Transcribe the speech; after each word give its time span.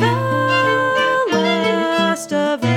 the 0.00 0.06
last 1.32 2.32
of 2.32 2.67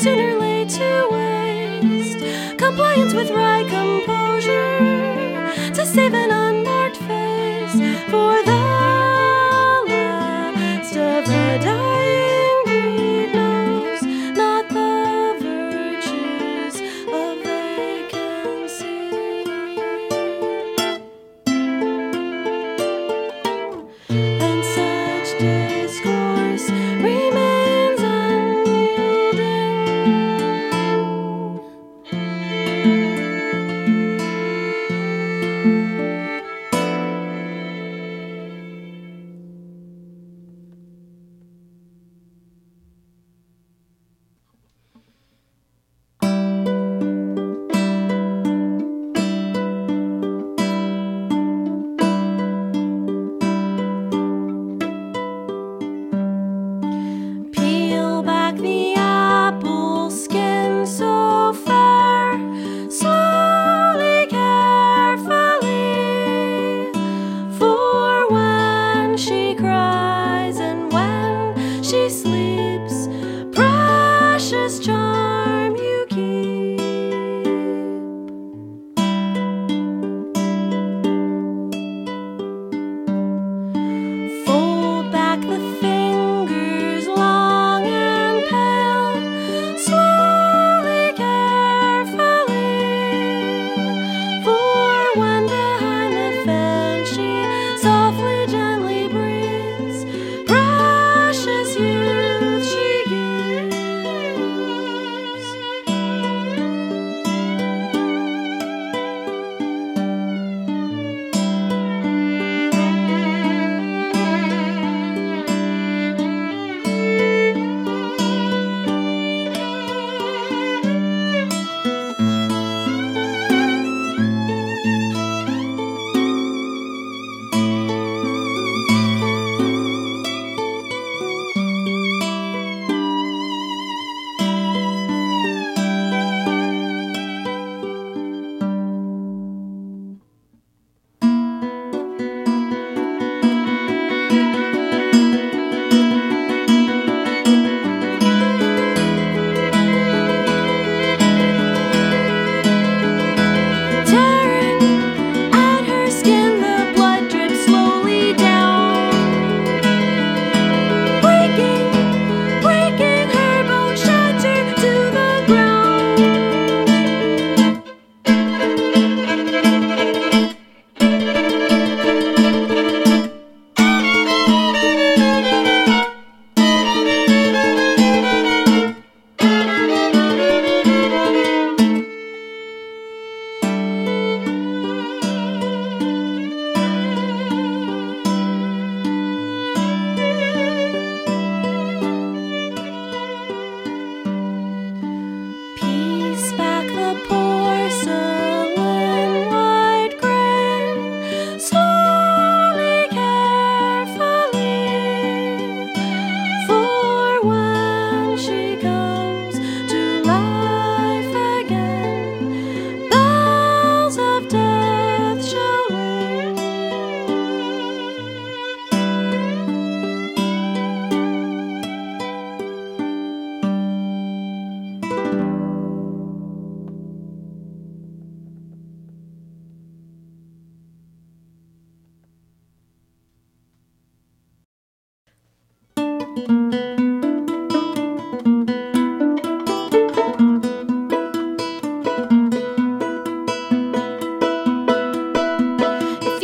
sooner 0.00 0.38
laid 0.38 0.66
to 0.70 1.08
waste. 1.10 2.18
Compliance 2.56 3.12
with 3.12 3.30
right 3.32 3.68
compliance. 3.68 4.09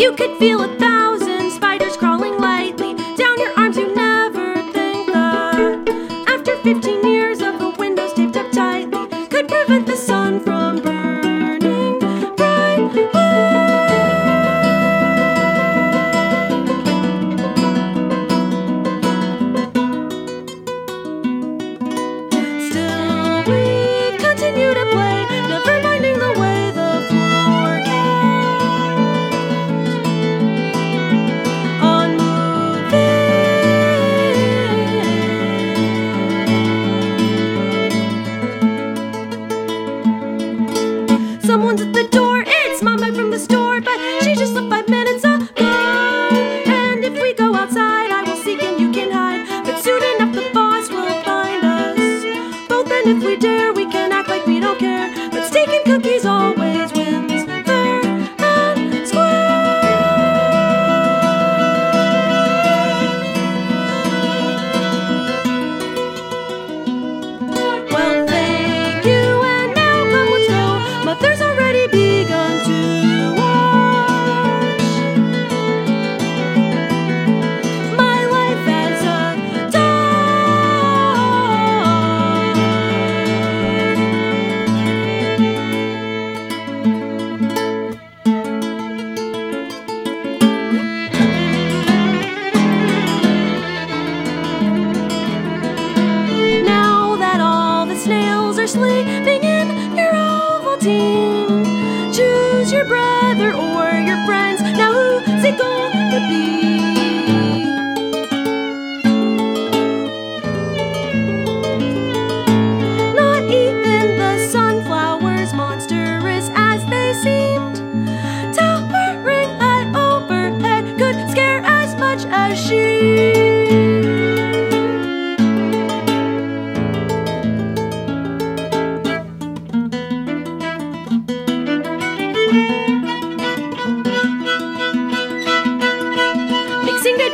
you 0.07 0.13
could 0.13 0.39
feel 0.39 0.63
a 0.63 0.69
thousand. 0.69 1.06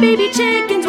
baby 0.03 0.29
chicken. 0.33 0.82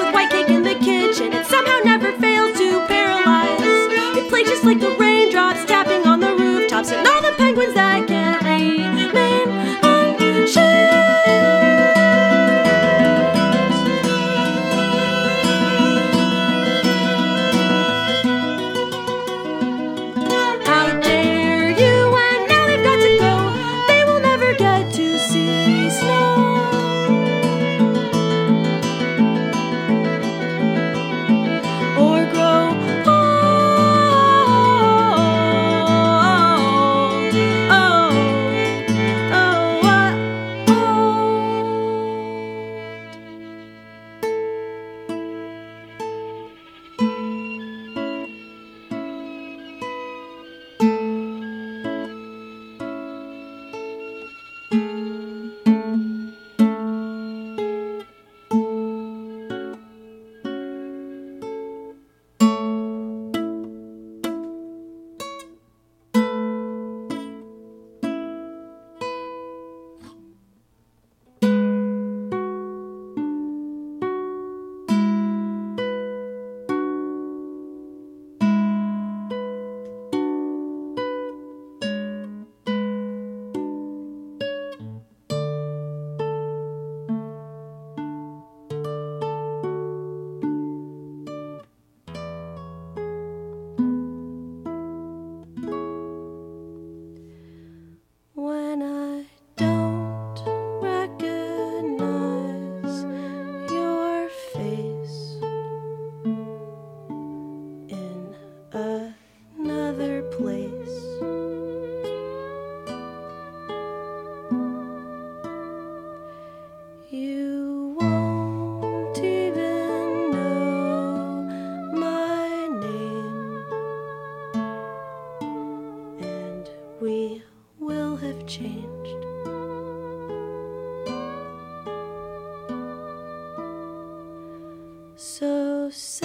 So 135.16 135.90
say 135.92 136.22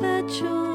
that 0.00 0.28
you'll. 0.40 0.71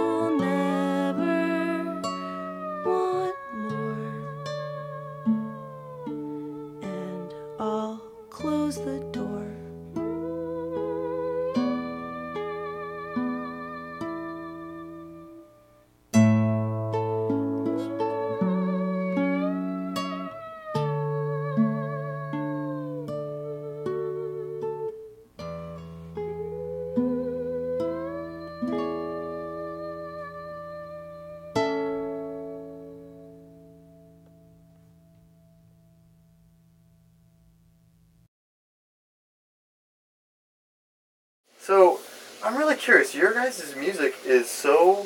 So, 42.88 42.94
I'm 42.94 43.00
really 43.00 43.10
curious. 43.10 43.16
Your 43.16 43.34
guys' 43.34 43.76
music 43.76 44.16
is 44.26 44.50
so 44.50 45.04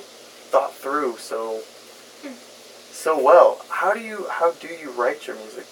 thought 0.53 0.73
through, 0.75 1.17
so 1.17 1.61
hmm. 2.21 2.33
so 2.93 3.17
well. 3.17 3.65
How 3.69 3.93
do 3.93 4.00
you 4.00 4.27
how 4.29 4.51
do 4.51 4.67
you 4.67 4.91
write 4.91 5.25
your 5.25 5.35
music? 5.38 5.65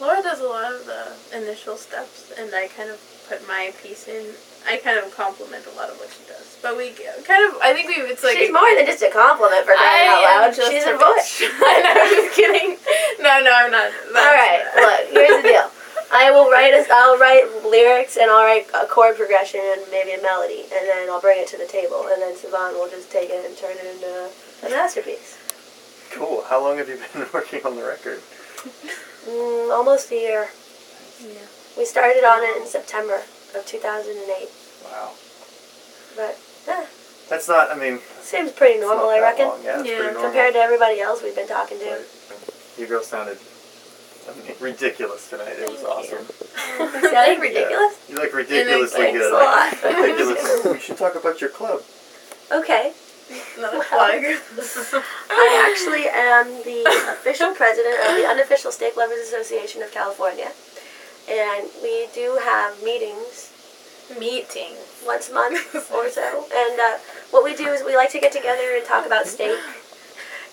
Laura 0.00 0.22
does 0.22 0.40
a 0.40 0.48
lot 0.48 0.72
of 0.72 0.86
the 0.86 1.12
initial 1.36 1.76
steps, 1.76 2.32
and 2.38 2.54
I 2.54 2.68
kind 2.68 2.88
of 2.88 2.98
put 3.28 3.46
my 3.46 3.72
piece 3.82 4.08
in. 4.08 4.32
I 4.66 4.78
kind 4.78 4.96
of 4.98 5.14
complement 5.14 5.66
a 5.66 5.76
lot 5.76 5.90
of 5.90 5.98
what 5.98 6.08
she 6.08 6.24
does, 6.26 6.56
but 6.62 6.76
we 6.76 6.96
kind 7.28 7.44
of. 7.44 7.60
I 7.60 7.74
think 7.76 7.88
we. 7.88 8.00
It's 8.00 8.24
like 8.24 8.38
She's 8.38 8.48
a- 8.48 8.52
more 8.52 8.72
than 8.74 8.86
just 8.86 9.02
a 9.02 9.10
compliment 9.12 9.66
for 9.68 9.76
crying 9.76 10.08
I 10.08 10.16
out 10.16 10.48
loud. 10.48 10.56
just 10.56 10.72
She's 10.72 10.88
a 10.88 10.96
bitch. 10.96 11.44
I 11.60 11.76
know. 11.84 12.00
I'm 12.00 12.16
just 12.16 12.32
kidding. 12.32 12.80
No, 13.20 13.44
no, 13.44 13.52
I'm 13.52 13.70
not. 13.70 13.92
All 14.16 14.32
right, 14.32 14.64
look. 14.72 15.12
Here's 15.12 15.42
the 15.42 15.48
deal. 15.48 15.68
I 16.12 16.30
will 16.30 16.50
write 16.50 16.74
a, 16.74 16.84
I'll 16.92 17.18
write 17.18 17.48
lyrics 17.64 18.16
and 18.20 18.30
I'll 18.30 18.44
write 18.44 18.66
a 18.74 18.86
chord 18.86 19.16
progression 19.16 19.60
and 19.64 19.80
maybe 19.90 20.12
a 20.12 20.20
melody, 20.22 20.62
and 20.68 20.86
then 20.86 21.08
I'll 21.08 21.20
bring 21.20 21.40
it 21.40 21.48
to 21.48 21.56
the 21.58 21.66
table, 21.66 22.06
and 22.12 22.20
then 22.20 22.34
Siobhan 22.36 22.74
will 22.74 22.88
just 22.90 23.10
take 23.10 23.30
it 23.30 23.44
and 23.46 23.56
turn 23.56 23.72
it 23.72 23.86
into 23.96 24.28
a 24.66 24.70
masterpiece. 24.70 25.38
Cool. 26.12 26.44
How 26.48 26.62
long 26.62 26.76
have 26.76 26.88
you 26.88 27.00
been 27.14 27.26
working 27.34 27.64
on 27.64 27.76
the 27.76 27.82
record? 27.84 28.20
Mm, 29.26 29.72
almost 29.72 30.10
a 30.12 30.14
year. 30.14 30.48
Yeah. 31.24 31.48
We 31.78 31.86
started 31.86 32.24
on 32.24 32.42
it 32.44 32.60
in 32.60 32.66
September 32.68 33.22
of 33.56 33.64
2008, 33.64 34.48
Wow. 34.84 35.12
but 36.16 36.38
eh, 36.68 36.84
That's 37.30 37.48
not. 37.48 37.70
I 37.70 37.74
mean, 37.78 38.00
seems 38.20 38.52
pretty 38.52 38.74
it's 38.74 38.82
normal, 38.82 39.06
not 39.06 39.14
I 39.16 39.20
reckon, 39.20 39.46
long. 39.48 39.64
Yeah, 39.64 39.80
it's 39.80 39.88
Yeah, 39.88 39.96
pretty 39.96 40.12
normal. 40.12 40.22
compared 40.30 40.52
to 40.54 40.60
everybody 40.60 41.00
else 41.00 41.22
we've 41.22 41.34
been 41.34 41.48
talking 41.48 41.78
to. 41.78 41.84
Right. 41.90 42.04
You 42.76 42.86
girls 42.86 43.06
sounded 43.06 43.38
I 44.28 44.34
mean, 44.38 44.56
ridiculous 44.60 45.28
tonight. 45.28 45.56
It 45.58 45.68
was 45.68 45.80
Thank 45.80 46.10
you. 46.10 46.18
awesome. 46.18 47.02
Sounding 47.10 47.40
ridiculous? 47.48 47.98
You 48.08 48.16
look 48.16 48.32
ridiculously 48.32 49.00
thanks 49.00 49.18
good. 49.18 49.32
a 49.32 49.34
lot. 49.34 49.72
Like, 49.82 49.96
ridiculous. 49.96 50.64
we 50.72 50.78
should 50.78 50.96
talk 50.96 51.14
about 51.14 51.40
your 51.40 51.50
club. 51.50 51.82
Okay. 52.52 52.92
Another 53.56 53.82
plug. 53.82 54.22
I 55.30 55.70
actually 55.72 56.04
am 56.08 56.46
the 56.64 56.84
official 57.12 57.54
president 57.54 57.96
of 58.08 58.16
the 58.16 58.26
Unofficial 58.26 58.70
Steak 58.70 58.96
Lovers 58.96 59.20
Association 59.20 59.82
of 59.82 59.90
California. 59.90 60.52
And 61.30 61.68
we 61.82 62.08
do 62.14 62.38
have 62.42 62.82
meetings 62.82 63.48
Meeting. 64.18 64.74
once 65.06 65.30
a 65.30 65.34
month 65.34 65.74
or 65.92 66.10
so. 66.10 66.44
And 66.52 66.78
uh, 66.80 66.98
what 67.30 67.44
we 67.44 67.54
do 67.56 67.68
is 67.68 67.82
we 67.84 67.96
like 67.96 68.10
to 68.10 68.20
get 68.20 68.32
together 68.32 68.74
and 68.76 68.84
talk 68.84 69.06
about 69.06 69.26
steak. 69.26 69.58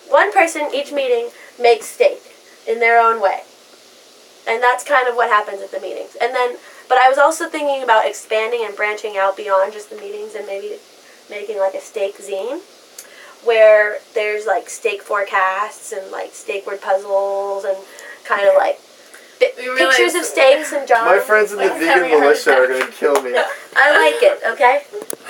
One 0.07 0.31
person 0.31 0.69
each 0.73 0.91
meeting 0.93 1.29
makes 1.59 1.87
steak 1.87 2.21
in 2.67 2.79
their 2.79 3.01
own 3.01 3.21
way. 3.21 3.41
And 4.49 4.63
that's 4.63 4.83
kind 4.83 5.07
of 5.07 5.15
what 5.15 5.29
happens 5.29 5.61
at 5.61 5.69
the 5.71 5.79
meetings. 5.79 6.17
And 6.19 6.33
then, 6.33 6.57
but 6.89 6.97
I 6.97 7.07
was 7.07 7.19
also 7.19 7.47
thinking 7.47 7.83
about 7.83 8.07
expanding 8.07 8.65
and 8.65 8.75
branching 8.75 9.15
out 9.15 9.37
beyond 9.37 9.73
just 9.73 9.91
the 9.91 9.95
meetings 9.97 10.33
and 10.33 10.47
maybe 10.47 10.77
making 11.29 11.59
like 11.59 11.75
a 11.75 11.81
steak 11.81 12.17
zine 12.17 12.59
where 13.45 13.99
there's 14.15 14.45
like 14.47 14.69
steak 14.69 15.01
forecasts 15.01 15.91
and 15.93 16.11
like 16.11 16.33
steak 16.33 16.65
word 16.65 16.81
puzzles 16.81 17.63
and 17.63 17.77
kind 18.25 18.47
of 18.47 18.55
like 18.55 18.79
pictures 19.39 20.15
of 20.15 20.25
steaks 20.25 20.73
and 20.73 20.87
drawings. 20.87 21.05
My 21.15 21.19
friends 21.19 21.51
in 21.51 21.59
the 21.59 21.69
vegan 21.79 22.09
militia 22.09 22.53
are 22.55 22.67
gonna 22.67 22.91
kill 22.91 23.21
me. 23.21 23.31
I 23.75 23.87
like 23.93 24.23
it, 24.23 24.41
okay? 24.53 24.83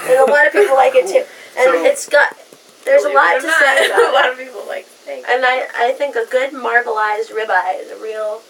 And 0.08 0.30
a 0.30 0.32
lot 0.32 0.48
of 0.48 0.54
people 0.54 0.76
like 0.76 0.96
it 0.96 1.08
too. 1.08 1.26
And 1.58 1.66
So- 1.66 1.86
it's 1.86 2.08
got, 2.10 2.36
there's 2.86 3.04
a 3.04 3.10
lot 3.10 3.40
to 3.42 3.46
not, 3.46 3.60
say 3.60 3.92
A 3.92 4.12
lot 4.12 4.32
of 4.32 4.38
people 4.38 4.64
like 4.68 4.88
steak. 4.88 5.26
And 5.30 5.46
I, 5.46 5.68
I 5.76 5.92
think 5.92 6.16
a 6.16 6.26
good 6.32 6.52
marbleized 6.54 7.32
ribeye 7.36 7.82
is 7.84 7.92
a 7.92 8.02
real, 8.02 8.42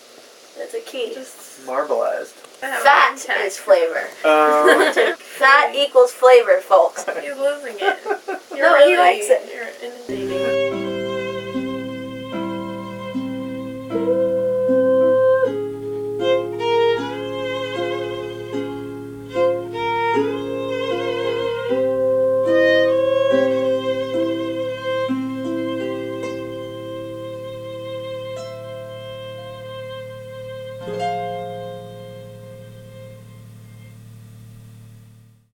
that's 0.60 0.74
a 0.76 0.82
key. 0.82 1.14
Just 1.14 1.66
Marbleized. 1.66 2.34
Fat 2.60 3.26
one 3.28 3.42
is 3.48 3.58
flavor. 3.58 4.04
Um, 4.24 5.16
Fat 5.18 5.74
equals 5.76 6.12
flavor, 6.12 6.60
folks. 6.62 7.06
He's 7.06 7.36
losing 7.38 7.76
it. 7.80 8.00
You're 8.56 8.70
No, 8.70 8.78
he 8.86 8.92
really- 8.94 8.98
likes 8.98 9.26
it. 9.30 9.50
You're 9.54 9.90
inundating. 9.92 10.49